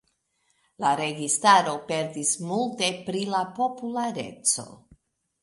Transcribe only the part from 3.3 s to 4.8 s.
la populareco.